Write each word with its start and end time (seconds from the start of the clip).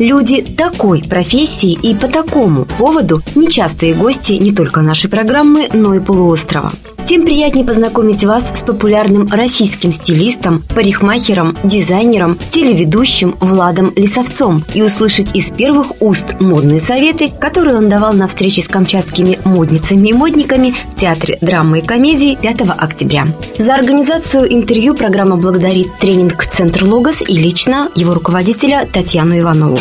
Люди 0.00 0.40
такой 0.40 1.02
профессии 1.02 1.72
и 1.72 1.94
по 1.94 2.08
такому 2.08 2.64
поводу 2.64 3.20
нечастые 3.34 3.92
гости 3.92 4.32
не 4.32 4.50
только 4.50 4.80
нашей 4.80 5.10
программы, 5.10 5.68
но 5.74 5.92
и 5.92 6.00
полуострова. 6.00 6.72
Тем 7.06 7.24
приятнее 7.24 7.66
познакомить 7.66 8.24
вас 8.24 8.50
с 8.54 8.62
популярным 8.62 9.26
российским 9.30 9.92
стилистом, 9.92 10.62
парикмахером, 10.74 11.56
дизайнером, 11.64 12.38
телеведущим 12.50 13.34
Владом 13.40 13.92
Лисовцом 13.94 14.64
и 14.72 14.80
услышать 14.80 15.34
из 15.36 15.50
первых 15.50 16.00
уст 16.00 16.40
модные 16.40 16.80
советы, 16.80 17.28
которые 17.28 17.76
он 17.76 17.90
давал 17.90 18.14
на 18.14 18.26
встрече 18.26 18.62
с 18.62 18.68
камчатскими 18.68 19.38
модницами 19.44 20.08
и 20.08 20.12
модниками 20.12 20.74
в 20.96 21.00
Театре 21.00 21.36
драмы 21.40 21.80
и 21.80 21.82
комедии 21.84 22.38
5 22.40 22.60
октября. 22.78 23.26
За 23.58 23.74
организацию 23.74 24.50
интервью 24.54 24.94
программа 24.94 25.36
благодарит 25.36 25.88
тренинг-центр 25.98 26.84
«Логос» 26.84 27.22
и 27.22 27.34
лично 27.34 27.90
его 27.96 28.14
руководителя 28.14 28.88
Татьяну 28.90 29.36
Иванову. 29.36 29.78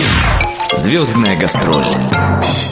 Звездная 0.75 1.37
гастроль. 1.37 1.95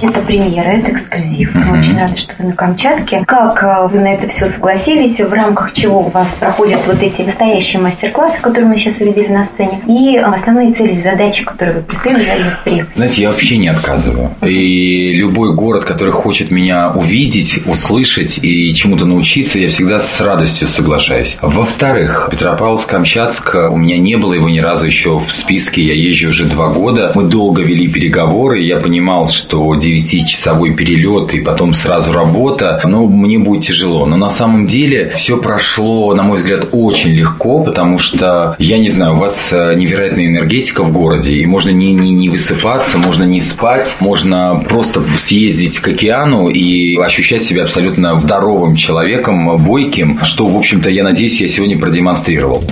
Это 0.01 0.19
премьера, 0.21 0.69
это 0.69 0.91
эксклюзив. 0.91 1.55
Мы 1.55 1.79
очень 1.79 1.97
рады, 1.99 2.17
что 2.17 2.33
вы 2.39 2.49
на 2.49 2.55
Камчатке. 2.55 3.23
Как 3.25 3.63
э, 3.63 3.87
вы 3.87 3.99
на 3.99 4.13
это 4.13 4.27
все 4.27 4.47
согласились? 4.47 5.19
В 5.19 5.33
рамках 5.33 5.73
чего 5.73 5.99
у 5.99 6.09
вас 6.09 6.35
проходят 6.39 6.81
вот 6.87 7.01
эти 7.01 7.21
настоящие 7.21 7.81
мастер-классы, 7.81 8.39
которые 8.41 8.69
мы 8.69 8.75
сейчас 8.75 8.99
увидели 8.99 9.27
на 9.27 9.43
сцене? 9.43 9.81
И 9.87 10.17
основные 10.17 10.71
цели 10.73 10.95
и 10.95 11.01
задачи, 11.01 11.43
которые 11.43 11.77
вы 11.77 11.81
преследовали, 11.83 12.55
приехав? 12.63 12.93
Знаете, 12.93 13.21
я 13.21 13.29
вообще 13.29 13.57
не 13.57 13.67
отказываю. 13.67 14.31
И 14.41 15.13
любой 15.13 15.53
город, 15.53 15.85
который 15.85 16.13
хочет 16.13 16.51
меня 16.51 16.91
увидеть, 16.91 17.59
услышать 17.65 18.39
и 18.41 18.73
чему-то 18.73 19.05
научиться, 19.05 19.59
я 19.59 19.67
всегда 19.67 19.99
с 19.99 20.21
радостью 20.21 20.67
соглашаюсь. 20.67 21.37
Во-вторых, 21.41 22.29
Петропавловск-Камчатск, 22.31 23.69
у 23.71 23.77
меня 23.77 23.97
не 23.97 24.15
было 24.17 24.33
его 24.33 24.49
ни 24.49 24.59
разу 24.59 24.85
еще 24.85 25.19
в 25.19 25.31
списке. 25.31 25.81
Я 25.83 25.93
езжу 25.93 26.29
уже 26.29 26.45
два 26.45 26.69
года. 26.69 27.11
Мы 27.15 27.23
долго 27.23 27.61
вели 27.61 27.87
переговоры. 27.87 28.61
Я 28.61 28.77
понимал, 28.77 29.27
что 29.27 29.66
9-часовой 29.75 30.73
перелет 30.73 31.33
и 31.33 31.41
потом 31.41 31.73
сразу 31.73 32.11
работа, 32.13 32.81
но 32.83 33.05
мне 33.05 33.39
будет 33.39 33.65
тяжело. 33.65 34.05
Но 34.05 34.17
на 34.17 34.29
самом 34.29 34.67
деле 34.67 35.11
все 35.15 35.37
прошло, 35.37 36.13
на 36.13 36.23
мой 36.23 36.37
взгляд, 36.37 36.69
очень 36.71 37.11
легко, 37.11 37.63
потому 37.63 37.97
что, 37.97 38.55
я 38.59 38.77
не 38.77 38.89
знаю, 38.89 39.13
у 39.13 39.17
вас 39.17 39.49
э, 39.51 39.73
невероятная 39.75 40.27
энергетика 40.27 40.83
в 40.83 40.91
городе, 40.91 41.35
и 41.35 41.45
можно 41.45 41.71
не, 41.71 41.93
не, 41.93 42.11
не 42.11 42.29
высыпаться, 42.29 42.97
можно 42.97 43.23
не 43.23 43.41
спать, 43.41 43.95
можно 43.99 44.63
просто 44.67 45.01
съездить 45.17 45.79
к 45.79 45.87
океану 45.87 46.49
и 46.49 46.97
ощущать 46.97 47.43
себя 47.43 47.63
абсолютно 47.63 48.17
здоровым 48.19 48.75
человеком, 48.75 49.57
бойким, 49.57 50.19
что, 50.23 50.47
в 50.47 50.57
общем-то, 50.57 50.89
я 50.89 51.03
надеюсь, 51.03 51.41
я 51.41 51.47
сегодня 51.47 51.77
продемонстрировал. 51.77 52.63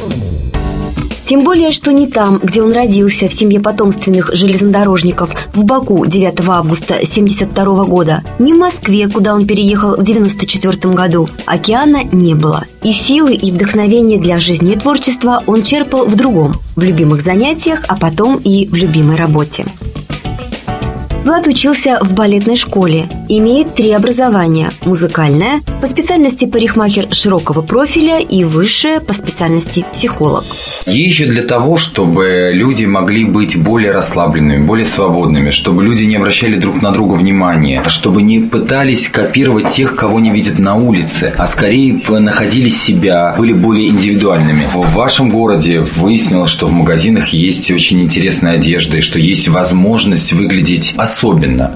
Тем 1.26 1.44
более, 1.44 1.72
что 1.72 1.92
не 1.92 2.08
там, 2.08 2.40
где 2.42 2.62
он 2.62 2.72
родился, 2.72 3.28
в 3.28 3.34
семье 3.34 3.60
потомственных 3.60 4.30
железнодорожников, 4.34 5.32
в 5.54 5.64
Баку 5.64 6.06
9 6.06 6.40
августа 6.48 6.96
1972 6.96 7.84
года, 7.86 8.24
ни 8.38 8.54
в 8.54 8.58
Москве, 8.58 9.08
куда 9.10 9.34
он 9.34 9.48
переехал 9.48 9.92
в 9.92 10.02
1994 10.02 10.94
году, 10.94 11.28
океана 11.46 12.04
не 12.12 12.36
было. 12.36 12.66
И 12.84 12.94
силы, 12.94 13.34
и 13.34 13.52
вдохновение 13.52 14.20
для 14.20 14.40
жизни 14.40 14.74
и 14.74 14.78
творчества 14.78 15.42
он 15.48 15.64
черпал 15.64 16.06
в 16.06 16.16
другом, 16.16 16.54
в 16.76 16.84
любимых 16.84 17.22
занятиях, 17.22 17.84
а 17.88 17.96
потом 17.96 18.38
и 18.38 18.68
в 18.68 18.76
любимой 18.76 19.16
работе. 19.16 19.66
Влад 21.26 21.48
учился 21.48 21.98
в 22.04 22.14
балетной 22.14 22.56
школе, 22.56 23.10
имеет 23.30 23.74
три 23.74 23.92
образования– 23.94 24.70
музыкальное, 24.86 25.62
по 25.82 25.88
специальности 25.88 26.46
парикмахер 26.46 27.08
широкого 27.12 27.64
профиля 27.64 28.20
и 28.20 28.44
высшее 28.44 29.00
по 29.00 29.12
специальности 29.12 29.84
психолог. 29.92 30.44
Езжу 30.86 31.26
для 31.26 31.42
того, 31.42 31.78
чтобы 31.78 32.52
люди 32.54 32.86
могли 32.86 33.26
быть 33.26 33.58
более 33.58 33.92
расслабленными, 33.92 34.64
более 34.64 34.86
свободными, 34.86 35.50
чтобы 35.50 35.84
люди 35.84 36.04
не 36.04 36.18
обращали 36.18 36.58
друг 36.58 36.84
на 36.84 36.92
друга 36.92 37.16
внимания, 37.16 37.84
чтобы 37.88 38.22
не 38.22 38.40
пытались 38.42 39.10
копировать 39.10 39.70
тех, 39.70 39.96
кого 39.96 40.20
не 40.20 40.30
видят 40.30 40.60
на 40.60 40.76
улице, 40.76 41.34
а 41.36 41.48
скорее 41.48 42.00
находили 42.08 42.70
себя, 42.70 43.34
были 43.36 43.54
более 43.54 43.90
индивидуальными. 43.90 44.68
В 44.72 44.94
вашем 44.94 45.32
городе 45.32 45.80
выяснилось, 45.80 46.52
что 46.52 46.68
в 46.68 46.72
магазинах 46.72 47.30
есть 47.30 47.72
очень 47.72 48.04
интересная 48.04 48.54
одежда 48.58 49.00
и 49.00 49.02
что 49.02 49.18
есть 49.18 49.48
возможность 49.48 50.32
выглядеть 50.32 50.94
особенно. 50.96 51.15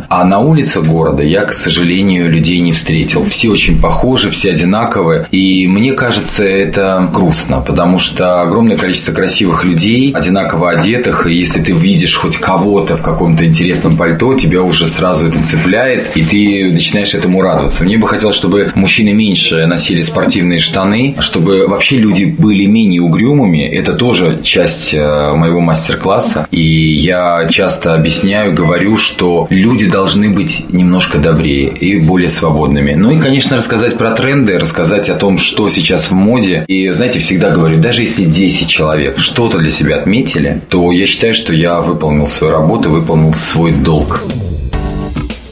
А 0.09 0.25
на 0.25 0.39
улице 0.39 0.81
города 0.81 1.23
я, 1.23 1.45
к 1.45 1.53
сожалению, 1.53 2.29
людей 2.29 2.59
не 2.59 2.71
встретил. 2.71 3.23
Все 3.23 3.49
очень 3.49 3.79
похожи, 3.79 4.29
все 4.29 4.51
одинаковые. 4.51 5.27
И 5.31 5.67
мне 5.67 5.93
кажется, 5.93 6.43
это 6.43 7.09
грустно, 7.13 7.61
потому 7.61 7.97
что 7.99 8.41
огромное 8.41 8.77
количество 8.77 9.13
красивых 9.13 9.65
людей, 9.65 10.11
одинаково 10.11 10.71
одетых, 10.71 11.27
и 11.27 11.33
если 11.33 11.61
ты 11.61 11.71
видишь 11.71 12.15
хоть 12.15 12.37
кого-то 12.37 12.97
в 12.97 13.01
каком-то 13.01 13.45
интересном 13.45 13.97
пальто, 13.97 14.33
тебя 14.33 14.61
уже 14.61 14.87
сразу 14.87 15.27
это 15.27 15.43
цепляет, 15.43 16.17
и 16.17 16.23
ты 16.23 16.71
начинаешь 16.71 17.13
этому 17.13 17.41
радоваться. 17.41 17.83
Мне 17.83 17.97
бы 17.97 18.07
хотелось, 18.07 18.35
чтобы 18.35 18.71
мужчины 18.75 19.13
меньше 19.13 19.65
носили 19.65 20.01
спортивные 20.01 20.59
штаны, 20.59 21.15
чтобы 21.19 21.67
вообще 21.67 21.97
люди 21.97 22.25
были 22.25 22.65
менее 22.65 23.01
угрюмыми. 23.01 23.63
Это 23.63 23.93
тоже 23.93 24.39
часть 24.43 24.93
э, 24.93 25.33
моего 25.33 25.59
мастер-класса. 25.59 26.47
И 26.51 26.93
я 26.95 27.47
часто 27.49 27.93
объясняю, 27.95 28.53
говорю, 28.53 28.95
что 28.97 29.28
люди 29.49 29.89
должны 29.89 30.29
быть 30.29 30.65
немножко 30.71 31.17
добрее 31.17 31.69
и 31.69 31.99
более 31.99 32.29
свободными. 32.29 32.93
Ну 32.93 33.11
и, 33.11 33.19
конечно, 33.19 33.57
рассказать 33.57 33.97
про 33.97 34.11
тренды, 34.11 34.57
рассказать 34.57 35.09
о 35.09 35.15
том, 35.15 35.37
что 35.37 35.69
сейчас 35.69 36.11
в 36.11 36.13
моде. 36.13 36.65
И, 36.67 36.89
знаете, 36.89 37.19
всегда 37.19 37.49
говорю, 37.49 37.79
даже 37.79 38.01
если 38.01 38.23
10 38.23 38.67
человек 38.67 39.19
что-то 39.19 39.57
для 39.57 39.71
себя 39.71 39.97
отметили, 39.97 40.61
то 40.69 40.91
я 40.91 41.05
считаю, 41.05 41.33
что 41.33 41.53
я 41.53 41.81
выполнил 41.81 42.27
свою 42.27 42.53
работу, 42.53 42.89
выполнил 42.89 43.33
свой 43.33 43.71
долг. 43.71 44.21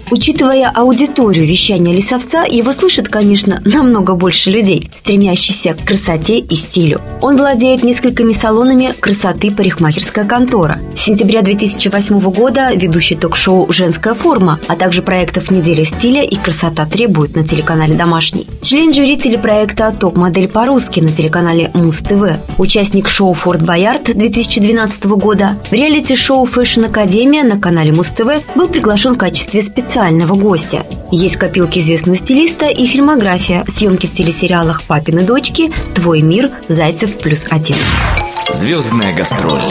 Учитывая 0.09 0.71
аудиторию 0.73 1.45
вещания 1.45 1.93
Лисовца, 1.93 2.45
его 2.45 2.71
слышит, 2.71 3.09
конечно, 3.09 3.61
намного 3.65 4.15
больше 4.15 4.49
людей, 4.49 4.89
стремящихся 4.97 5.73
к 5.73 5.85
красоте 5.85 6.39
и 6.39 6.55
стилю. 6.55 7.01
Он 7.21 7.35
владеет 7.35 7.83
несколькими 7.83 8.31
салонами 8.31 8.93
красоты 8.97 9.51
парикмахерская 9.51 10.23
контора. 10.23 10.79
С 10.95 11.01
сентября 11.01 11.41
2008 11.41 12.19
года 12.31 12.71
ведущий 12.73 13.15
ток-шоу 13.15 13.69
«Женская 13.69 14.13
форма», 14.13 14.61
а 14.67 14.77
также 14.77 15.01
проектов 15.01 15.51
«Неделя 15.51 15.83
стиля» 15.83 16.23
и 16.23 16.37
«Красота 16.37 16.85
требует» 16.85 17.35
на 17.35 17.45
телеканале 17.45 17.95
«Домашний». 17.95 18.47
Член 18.61 18.93
жюри 18.93 19.17
телепроекта 19.17 19.93
«Топ-модель 19.97 20.47
по-русски» 20.47 21.01
на 21.01 21.11
телеканале 21.11 21.69
Муз-ТВ. 21.73 22.37
Участник 22.57 23.09
шоу 23.09 23.33
«Форт 23.33 23.61
Боярд» 23.61 24.15
2012 24.17 25.03
года. 25.03 25.57
В 25.69 25.73
реалити-шоу 25.73 26.45
«Fashion 26.45 26.85
Академия» 26.85 27.43
на 27.43 27.59
канале 27.59 27.91
Муз-ТВ 27.91 28.55
был 28.55 28.69
приглашен 28.69 29.15
в 29.15 29.17
качестве 29.17 29.61
специалиста 29.61 29.96
специального 29.97 30.35
гостя. 30.35 30.85
Есть 31.11 31.37
копилки 31.37 31.79
известного 31.79 32.15
стилиста 32.15 32.67
и 32.67 32.85
фильмография, 32.85 33.65
съемки 33.67 34.05
в 34.05 34.13
телесериалах 34.13 34.83
«Папины 34.83 35.23
дочки», 35.23 35.71
«Твой 35.95 36.21
мир», 36.21 36.51
«Зайцев 36.67 37.17
плюс 37.17 37.47
один». 37.49 37.77
Звездная 38.53 39.15
гастроль. 39.15 39.63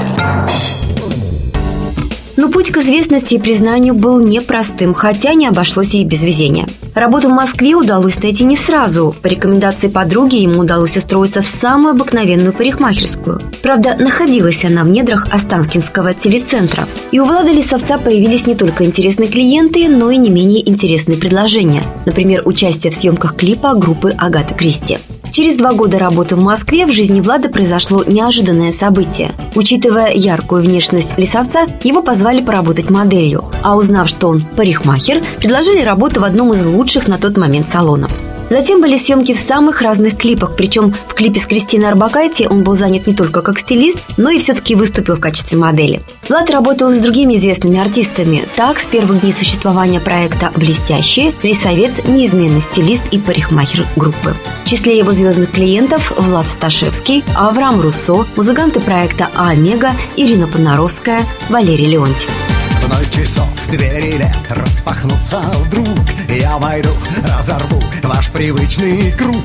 Но 2.36 2.48
путь 2.48 2.72
к 2.72 2.78
известности 2.78 3.34
и 3.34 3.38
признанию 3.38 3.94
был 3.94 4.18
непростым, 4.18 4.94
хотя 4.94 5.32
не 5.34 5.46
обошлось 5.46 5.94
и 5.94 6.02
без 6.02 6.24
везения. 6.24 6.66
Работу 6.96 7.28
в 7.28 7.32
Москве 7.32 7.74
удалось 7.74 8.22
найти 8.22 8.42
не 8.42 8.56
сразу. 8.56 9.14
По 9.20 9.26
рекомендации 9.26 9.88
подруги 9.88 10.36
ему 10.36 10.60
удалось 10.60 10.96
устроиться 10.96 11.42
в 11.42 11.46
самую 11.46 11.90
обыкновенную 11.90 12.54
парикмахерскую. 12.54 13.42
Правда, 13.60 13.96
находилась 13.98 14.64
она 14.64 14.82
в 14.82 14.88
недрах 14.88 15.28
Останкинского 15.30 16.14
телецентра. 16.14 16.86
И 17.10 17.20
у 17.20 17.26
Влада 17.26 17.52
Лисовца 17.52 17.98
появились 17.98 18.46
не 18.46 18.54
только 18.54 18.86
интересные 18.86 19.28
клиенты, 19.28 19.90
но 19.90 20.10
и 20.10 20.16
не 20.16 20.30
менее 20.30 20.66
интересные 20.66 21.18
предложения. 21.18 21.82
Например, 22.06 22.40
участие 22.46 22.90
в 22.90 22.96
съемках 22.96 23.36
клипа 23.36 23.74
группы 23.74 24.14
Агаты 24.16 24.54
Кристи. 24.54 24.96
Через 25.36 25.56
два 25.56 25.74
года 25.74 25.98
работы 25.98 26.34
в 26.34 26.42
Москве 26.42 26.86
в 26.86 26.92
жизни 26.92 27.20
Влада 27.20 27.50
произошло 27.50 28.02
неожиданное 28.04 28.72
событие. 28.72 29.32
Учитывая 29.54 30.10
яркую 30.14 30.62
внешность 30.62 31.18
лесовца, 31.18 31.66
его 31.84 32.00
позвали 32.00 32.40
поработать 32.40 32.88
моделью. 32.88 33.44
А 33.62 33.76
узнав, 33.76 34.08
что 34.08 34.28
он 34.28 34.40
парикмахер, 34.56 35.22
предложили 35.36 35.82
работу 35.82 36.20
в 36.20 36.24
одном 36.24 36.54
из 36.54 36.64
лучших 36.64 37.06
на 37.06 37.18
тот 37.18 37.36
момент 37.36 37.68
салонов. 37.68 38.10
Затем 38.50 38.80
были 38.80 38.96
съемки 38.96 39.34
в 39.34 39.38
самых 39.38 39.82
разных 39.82 40.16
клипах, 40.16 40.56
причем 40.56 40.94
в 41.08 41.14
клипе 41.14 41.40
с 41.40 41.46
Кристиной 41.46 41.88
Арбакайте 41.88 42.48
он 42.48 42.62
был 42.62 42.76
занят 42.76 43.06
не 43.06 43.14
только 43.14 43.42
как 43.42 43.58
стилист, 43.58 43.98
но 44.16 44.30
и 44.30 44.38
все-таки 44.38 44.74
выступил 44.74 45.16
в 45.16 45.20
качестве 45.20 45.58
модели. 45.58 46.00
Влад 46.28 46.50
работал 46.50 46.90
с 46.92 46.96
другими 46.96 47.36
известными 47.36 47.80
артистами. 47.80 48.44
Так, 48.56 48.78
с 48.78 48.86
первых 48.86 49.20
дней 49.20 49.32
существования 49.32 50.00
проекта 50.00 50.50
«Блестящие» 50.56 51.32
Лисовец– 51.42 51.92
неизменный 52.06 52.60
стилист 52.60 53.02
и 53.10 53.18
парикмахер 53.18 53.86
группы. 53.96 54.34
В 54.64 54.68
числе 54.68 54.98
его 54.98 55.12
звездных 55.12 55.50
клиентов 55.50 56.12
Влад 56.16 56.48
Сташевский, 56.48 57.24
Авраам 57.36 57.80
Руссо, 57.80 58.26
музыканты 58.36 58.80
проекта 58.80 59.28
«А 59.34 59.50
Омега», 59.50 59.92
Ирина 60.16 60.46
Понаровская, 60.46 61.22
Валерий 61.48 61.86
Леонтьев. 61.86 62.55
Ноль 62.88 63.08
часов, 63.10 63.48
двери 63.68 64.18
лет 64.18 64.46
распахнутся 64.50 65.40
вдруг. 65.40 65.88
Я 66.28 66.56
войду, 66.58 66.90
разорву 67.24 67.82
ваш 68.02 68.30
привычный 68.30 69.12
круг. 69.12 69.44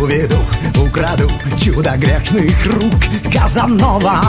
Уведу, 0.00 0.38
украду 0.80 1.30
чудо 1.58 1.92
грешных 1.96 2.66
рук. 2.66 2.94
Казанова! 3.32 4.22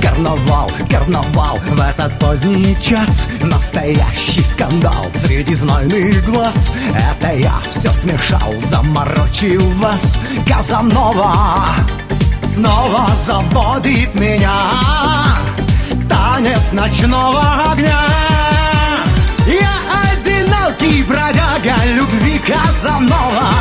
Карнавал, 0.00 0.70
карнавал 0.90 1.56
в 1.56 1.80
этот 1.80 2.18
поздний 2.18 2.76
час. 2.80 3.26
Настоящий 3.42 4.44
скандал 4.44 5.06
среди 5.12 5.54
знойных 5.54 6.24
глаз. 6.24 6.70
Это 6.94 7.36
я 7.36 7.54
все 7.70 7.92
смешал, 7.92 8.54
заморочил 8.62 9.68
вас. 9.80 10.18
Казанова! 10.46 11.66
Снова 12.54 13.08
заводит 13.26 14.14
меня 14.18 14.52
Танец 16.32 16.72
ночного 16.72 17.40
огня. 17.70 18.00
Я 19.46 19.74
одинокий 20.10 21.04
бродяга 21.04 21.76
любви 21.94 22.40
Казанова 22.40 23.52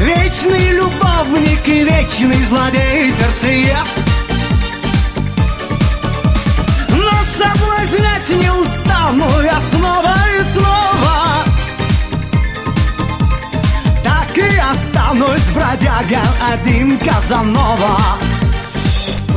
Вечный 0.00 0.72
любовник 0.72 1.68
и 1.68 1.84
вечный 1.84 2.42
злодей 2.44 3.12
сердцеед 3.12 3.86
Но 6.90 7.12
соблазнять 7.38 8.28
не 8.42 8.50
устану 8.50 9.30
я 9.40 9.60
снова 9.70 10.16
и 10.36 10.42
снова. 10.52 11.44
Так 14.02 14.36
и 14.36 14.58
останусь 14.58 15.46
бродяга 15.54 16.22
один 16.52 16.98
Казанова 16.98 18.35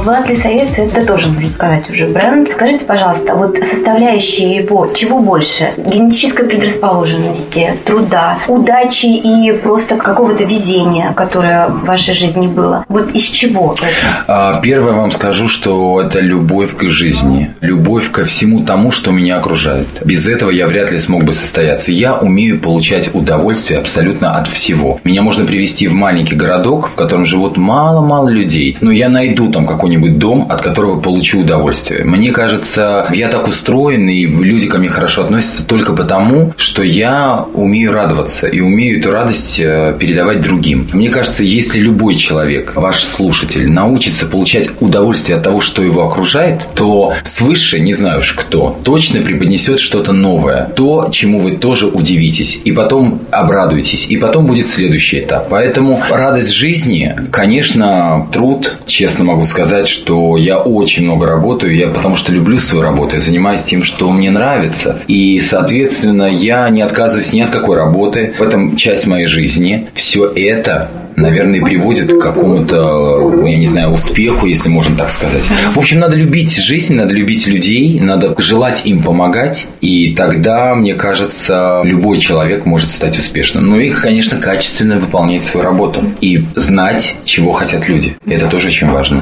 Влад 0.04 0.30
Лисовец– 0.30 0.70
это 0.80 1.06
тоже, 1.06 1.28
можно 1.28 1.48
сказать, 1.48 1.90
уже 1.90 2.08
бренд. 2.08 2.50
Скажите, 2.50 2.86
пожалуйста, 2.86 3.36
вот 3.36 3.58
составляющие 3.58 4.56
его 4.56 4.88
чего 4.94 5.20
больше? 5.20 5.72
Генетической 5.76 6.48
предрасположенности, 6.48 7.74
труда, 7.84 8.38
удачи 8.48 9.08
и 9.08 9.52
просто 9.52 9.98
какого-то 9.98 10.46
везения, 10.46 11.12
которое 11.12 11.68
в 11.68 11.84
вашей 11.84 12.14
жизни 12.14 12.48
было? 12.48 12.86
Вот 12.88 13.12
из 13.12 13.24
чего 13.24 13.76
это? 13.78 14.24
А, 14.28 14.62
первое 14.62 14.94
вам 14.94 15.12
скажу, 15.12 15.50
что 15.50 16.02
это 16.02 16.22
любовь 16.22 16.78
к 16.78 16.84
жизни. 16.90 17.54
Любовь 17.60 18.10
ко 18.10 18.24
всему 18.24 18.62
тому, 18.62 18.92
что 18.92 19.12
меня 19.12 19.36
окружает. 19.36 19.88
Без 20.06 20.28
этого 20.28 20.50
я 20.50 20.68
вряд 20.68 20.92
ли 20.92 21.00
смог 21.00 21.26
бы 21.26 21.34
состояться. 21.34 21.92
Я 21.92 22.16
умею 22.16 22.62
получать 22.62 23.14
удовольствие 23.14 23.80
абсолютно 23.80 24.38
от 24.38 24.48
всего. 24.48 25.02
Меня 25.04 25.24
можно 25.24 25.46
привести 25.46 25.88
в 25.88 25.94
маленький 25.94 26.36
городок, 26.36 26.90
в 26.90 26.96
котором 26.96 27.26
живут 27.26 27.58
мало-мало 27.58 28.30
людей. 28.30 28.78
Но 28.80 28.92
я 28.92 29.10
найду 29.10 29.52
там 29.52 29.66
какой 29.66 29.89
какой-нибудь 29.90 30.20
дом, 30.20 30.48
от 30.50 30.62
которого 30.62 31.00
получу 31.00 31.42
удовольствие. 31.42 32.04
Мне 32.04 32.32
кажется, 32.32 33.08
я 33.12 33.28
так 33.28 33.48
устроен, 33.48 34.08
и 34.08 34.26
люди 34.26 34.68
ко 34.68 34.78
мне 34.78 34.90
хорошо 34.90 35.24
относятся 35.24 35.66
только 35.66 35.94
потому, 35.94 36.54
что 36.58 36.84
я 36.84 37.48
умею 37.56 37.92
радоваться 37.92 38.46
и 38.46 38.60
умею 38.60 39.00
эту 39.00 39.12
радость 39.12 39.60
э, 39.60 39.96
передавать 40.00 40.42
другим. 40.42 40.90
Мне 40.94 41.10
кажется, 41.10 41.44
если 41.44 41.80
любой 41.80 42.16
человек, 42.18 42.74
ваш 42.76 43.04
слушатель, 43.04 43.68
научится 43.68 44.28
получать 44.28 44.70
удовольствие 44.80 45.38
от 45.38 45.44
того, 45.44 45.60
что 45.60 45.82
его 45.82 46.06
окружает, 46.06 46.62
то 46.76 47.14
свыше, 47.24 47.80
не 47.80 47.94
знаю 47.96 48.20
уж 48.20 48.34
кто, 48.34 48.80
точно 48.84 49.22
преподнесет 49.22 49.80
что-то 49.80 50.14
новое. 50.14 50.72
То, 50.76 51.10
чему 51.12 51.40
вы 51.40 51.58
тоже 51.58 51.88
удивитесь. 51.88 52.60
И 52.64 52.72
потом 52.72 53.22
обрадуетесь. 53.32 54.06
И 54.08 54.18
потом 54.18 54.46
будет 54.46 54.68
следующий 54.68 55.20
этап. 55.22 55.50
Поэтому 55.50 56.00
радость 56.12 56.52
жизни, 56.52 57.16
конечно, 57.32 58.28
труд, 58.32 58.78
честно 58.86 59.26
могу 59.26 59.46
сказать, 59.46 59.79
сказать, 59.80 59.88
что 59.88 60.38
я 60.38 60.58
очень 60.58 61.04
много 61.04 61.26
работаю, 61.26 61.76
я 61.76 61.88
потому 61.88 62.16
что 62.16 62.32
люблю 62.32 62.58
свою 62.58 62.84
работу, 62.84 63.16
я 63.16 63.22
занимаюсь 63.22 63.64
тем, 63.64 63.84
что 63.84 64.12
мне 64.12 64.30
нравится. 64.30 65.02
И, 65.08 65.40
соответственно, 65.40 66.24
я 66.24 66.70
не 66.70 66.82
отказываюсь 66.82 67.34
ни 67.34 67.42
от 67.42 67.50
какой 67.50 67.78
работы. 67.78 68.34
В 68.38 68.42
этом 68.42 68.76
часть 68.76 69.08
моей 69.08 69.26
жизни. 69.26 69.88
Все 69.94 70.26
это 70.26 70.90
наверное, 71.22 71.62
приводит 71.62 72.14
к 72.14 72.20
какому-то, 72.20 73.44
я 73.46 73.58
не 73.58 73.66
знаю, 73.66 73.92
успеху, 73.92 74.46
если 74.46 74.70
можно 74.70 74.96
так 74.96 75.10
сказать. 75.10 75.44
В 75.74 75.78
общем, 75.78 76.00
надо 76.00 76.16
любить 76.16 76.56
жизнь, 76.58 76.96
надо 76.96 77.14
любить 77.14 77.48
людей, 77.48 78.00
надо 78.00 78.36
желать 78.38 78.86
им 78.86 79.04
помогать, 79.04 79.68
и 79.82 80.14
тогда, 80.16 80.76
мне 80.76 80.96
кажется, 80.96 81.82
любой 81.84 82.20
человек 82.20 82.66
может 82.66 82.90
стать 82.90 83.18
успешным. 83.18 83.68
Ну 83.68 83.80
и, 83.80 83.90
конечно, 83.92 84.38
качественно 84.38 84.98
выполнять 84.98 85.44
свою 85.44 85.66
работу 85.66 86.04
и 86.22 86.46
знать, 86.56 87.16
чего 87.26 87.52
хотят 87.52 87.88
люди. 87.88 88.16
Это 88.26 88.48
тоже 88.48 88.68
очень 88.68 88.90
важно. 88.90 89.22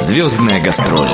Звездная 0.00 0.60
гастроль. 0.60 1.08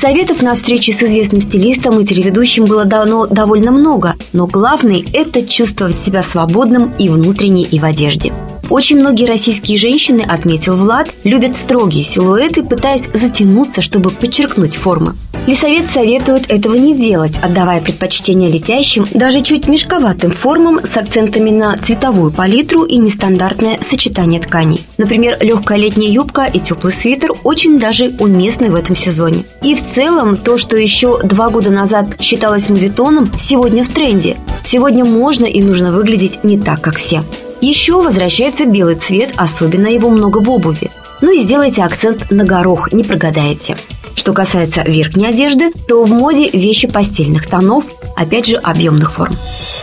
Советов 0.00 0.40
на 0.40 0.54
встрече 0.54 0.92
с 0.92 1.02
известным 1.02 1.42
стилистом 1.42 2.00
и 2.00 2.06
телеведущим 2.06 2.64
было 2.64 2.86
давно 2.86 3.26
довольно 3.26 3.70
много, 3.70 4.09
но 4.32 4.46
главный– 4.46 5.06
это 5.12 5.46
чувствовать 5.46 5.98
себя 5.98 6.22
свободным 6.22 6.92
и 6.98 7.08
внутренне, 7.08 7.64
и 7.64 7.78
в 7.78 7.84
одежде. 7.84 8.32
Очень 8.68 9.00
многие 9.00 9.26
российские 9.26 9.78
женщины, 9.78 10.20
отметил 10.20 10.76
Влад, 10.76 11.10
любят 11.24 11.56
строгие 11.56 12.04
силуэты, 12.04 12.62
пытаясь 12.62 13.08
затянуться, 13.12 13.82
чтобы 13.82 14.10
подчеркнуть 14.10 14.76
формы. 14.76 15.16
Лесовет 15.46 15.90
советует 15.90 16.50
этого 16.50 16.74
не 16.74 16.94
делать, 16.94 17.38
отдавая 17.42 17.80
предпочтение 17.80 18.50
летящим, 18.50 19.06
даже 19.12 19.40
чуть 19.40 19.66
мешковатым 19.66 20.30
формам 20.30 20.84
с 20.84 20.96
акцентами 20.96 21.50
на 21.50 21.76
цветовую 21.78 22.30
палитру 22.30 22.84
и 22.84 22.98
нестандартное 22.98 23.78
сочетание 23.80 24.40
тканей. 24.40 24.84
Например, 24.98 25.36
легкая 25.40 25.78
летняя 25.78 26.10
юбка 26.10 26.44
и 26.44 26.60
теплый 26.60 26.92
свитер 26.92 27.32
очень 27.42 27.78
даже 27.78 28.12
уместны 28.18 28.70
в 28.70 28.74
этом 28.74 28.94
сезоне. 28.94 29.44
И 29.62 29.74
в 29.74 29.84
целом, 29.84 30.36
то, 30.36 30.58
что 30.58 30.76
еще 30.76 31.20
два 31.22 31.48
года 31.48 31.70
назад 31.70 32.06
считалось 32.20 32.68
мувитоном, 32.68 33.30
сегодня 33.38 33.82
в 33.82 33.88
тренде. 33.88 34.36
Сегодня 34.64 35.04
можно 35.04 35.46
и 35.46 35.62
нужно 35.62 35.90
выглядеть 35.90 36.44
не 36.44 36.58
так, 36.58 36.80
как 36.80 36.96
все. 36.96 37.24
Еще 37.60 38.00
возвращается 38.00 38.66
белый 38.66 38.94
цвет, 38.94 39.32
особенно 39.36 39.86
его 39.88 40.10
много 40.10 40.38
в 40.38 40.50
обуви. 40.50 40.90
Ну 41.22 41.32
и 41.32 41.40
сделайте 41.40 41.82
акцент 41.82 42.30
на 42.30 42.44
горох, 42.44 42.92
не 42.92 43.04
прогадаете. 43.04 43.76
Что 44.14 44.32
касается 44.32 44.82
верхней 44.82 45.26
одежды, 45.26 45.72
то 45.88 46.04
в 46.04 46.10
моде 46.10 46.50
вещи 46.50 46.88
постельных 46.88 47.48
тонов, 47.48 47.86
опять 48.16 48.46
же, 48.46 48.56
объемных 48.56 49.12
форм. 49.12 49.34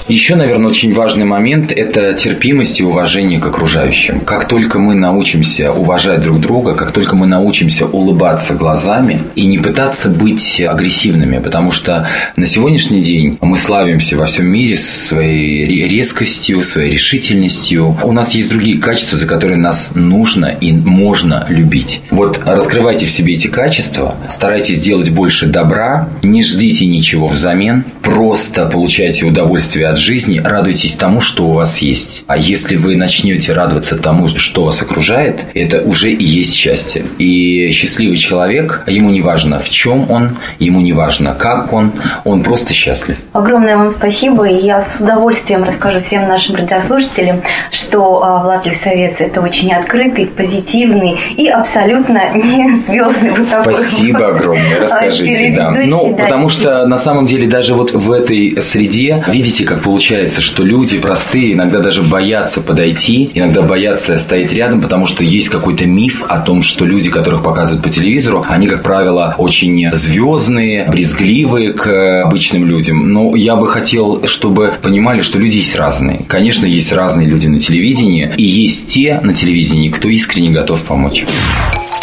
Еще, 0.08 0.36
наверное, 0.36 0.70
очень 0.70 0.94
важный 0.94 1.26
момент– 1.26 1.72
это 1.76 2.14
терпимость 2.14 2.80
и 2.80 2.84
уважение 2.84 3.40
к 3.40 3.46
окружающим. 3.46 4.22
Как 4.22 4.48
только 4.48 4.80
мы 4.80 4.96
научимся 4.96 5.74
уважать 5.74 6.22
друг 6.22 6.40
друга, 6.40 6.76
как 6.76 6.92
только 6.92 7.16
мы 7.16 7.28
научимся 7.28 7.86
улыбаться 7.86 8.54
глазами 8.54 9.22
и 9.36 9.46
не 9.46 9.58
пытаться 9.58 10.10
быть 10.10 10.62
агрессивными, 10.62 11.40
потому 11.40 11.72
что 11.72 12.08
на 12.36 12.46
сегодняшний 12.46 13.02
день 13.02 13.38
мы 13.42 13.58
славимся 13.58 14.16
во 14.16 14.26
всем 14.26 14.46
мире 14.46 14.78
своей 14.78 15.88
резкостью, 15.88 16.64
своей 16.64 16.92
решительностью. 16.92 17.98
У 18.04 18.12
нас 18.12 18.34
есть 18.34 18.50
другие 18.50 18.78
качества, 18.78 19.18
за 19.18 19.28
которые 19.28 19.58
нас 19.58 19.92
нужно 19.94 20.46
и 20.46 20.72
можно 20.72 21.46
любить. 21.50 22.02
Вот 22.12 22.40
раскрывайте 22.46 23.06
в 23.06 23.10
себе 23.10 23.34
эти 23.34 23.48
качества, 23.48 24.16
старайтесь 24.30 24.80
делать 24.80 25.10
больше 25.10 25.48
добра, 25.48 26.10
не 26.24 26.44
ждите 26.44 26.86
ничего 26.86 27.28
взамен, 27.28 27.84
просто 28.02 28.27
получайте 28.72 29.26
удовольствие 29.26 29.88
от 29.88 29.98
жизни, 29.98 30.42
радуйтесь 30.44 30.96
тому, 30.96 31.22
что 31.22 31.46
у 31.48 31.52
вас 31.52 31.80
есть. 31.80 32.24
А 32.28 32.38
если 32.38 32.76
вы 32.76 32.96
начнете 32.96 33.54
радоваться 33.54 33.98
тому, 33.98 34.28
что 34.28 34.64
вас 34.64 34.82
окружает, 34.82 35.46
это 35.54 35.82
уже 35.82 36.12
и 36.12 36.24
есть 36.24 36.54
счастье. 36.54 37.06
И 37.18 37.70
счастливый 37.72 38.18
человек, 38.18 38.84
ему 38.88 39.10
не 39.10 39.22
важно 39.22 39.60
в 39.60 39.70
чем 39.70 40.10
он, 40.10 40.38
ему 40.60 40.82
не 40.82 40.94
важно 40.94 41.34
как 41.34 41.74
он, 41.74 41.94
он 42.26 42.44
просто 42.44 42.74
счастлив. 42.74 43.18
Огромное 43.34 43.78
вам 43.78 43.90
спасибо, 43.90 44.48
и 44.48 44.66
я 44.66 44.82
с 44.82 45.00
удовольствием 45.00 45.64
расскажу 45.64 46.00
всем 46.00 46.28
нашим 46.28 46.56
радиослушателям, 46.56 47.42
что 47.72 48.24
а, 48.24 48.44
Влад 48.44 48.66
Лисовец– 48.66 49.16
это 49.20 49.42
очень 49.42 49.74
открытый, 49.74 50.28
позитивный 50.28 51.18
и 51.38 51.48
абсолютно 51.48 52.32
не 52.34 52.76
звездный 52.78 53.32
вот 53.32 53.50
такой 53.50 53.76
Спасибо 53.76 54.30
огромное, 54.30 54.82
расскажите, 54.82 55.54
да. 55.56 55.72
Ну, 55.72 56.16
да. 56.18 56.24
потому 56.24 56.50
что 56.50 56.86
на 56.86 56.98
самом 56.98 57.26
деле 57.26 57.48
даже 57.48 57.74
вот 57.74 57.94
в 58.08 58.12
этой 58.12 58.62
среде 58.62 59.24
видите, 59.28 59.66
как 59.66 59.82
получается, 59.82 60.42
что 60.42 60.64
люди 60.64 60.98
простые 60.98 61.54
иногда 61.54 61.80
даже 61.80 62.02
боятся 62.02 62.62
подойти, 62.62 63.30
иногда 63.34 63.62
боятся 63.62 64.18
стоять 64.18 64.54
рядом, 64.54 64.82
потому 64.82 65.06
что 65.06 65.26
есть 65.26 65.50
какой-то 65.50 65.86
миф 65.86 66.24
о 66.28 66.40
том, 66.40 66.62
что 66.62 66.86
люди, 66.86 67.10
которых 67.10 67.44
показывают 67.44 67.84
по 67.84 67.90
телевизору, 67.90 68.46
они, 68.48 68.68
как 68.68 68.82
правило, 68.82 69.36
очень 69.38 69.92
звездные, 69.92 70.88
брезгливые 70.88 71.74
к 71.74 72.24
обычным 72.24 72.66
людям. 72.66 73.12
Но 73.12 73.36
я 73.36 73.58
бы 73.58 73.68
хотел, 73.68 74.26
чтобы 74.26 74.74
понимали, 74.82 75.20
что 75.22 75.38
люди 75.38 75.58
есть 75.58 75.76
разные. 75.76 76.22
Конечно, 76.28 76.66
есть 76.66 76.94
разные 76.94 77.28
люди 77.28 77.48
на 77.48 77.60
телевидении, 77.60 78.32
и 78.38 78.44
есть 78.44 78.88
те 78.88 79.20
на 79.22 79.34
телевидении, 79.34 79.90
кто 79.90 80.08
искренне 80.08 80.52
готов 80.52 80.82
помочь. 80.84 81.26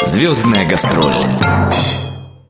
Звездная 0.04 0.66
гастроль. 0.68 1.14